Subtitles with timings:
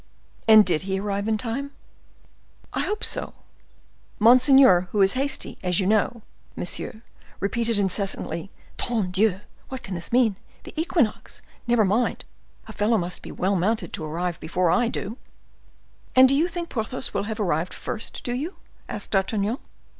[0.47, 1.73] "And did he arrive in time?"
[2.73, 3.35] "I hope so.
[4.17, 6.23] Monseigneur, who is hasty, as you know,
[6.55, 7.03] monsieur,
[7.39, 9.41] repeated incessantly, 'Tonne Dieu!
[9.69, 10.37] What can this mean?
[10.63, 11.43] The Equinox?
[11.67, 12.25] Never mind,
[12.67, 15.19] a fellow must be well mounted to arrive before I do.'"
[16.15, 18.55] "And you think Porthos will have arrived first, do you?"
[18.89, 19.59] asked D'Artagnan.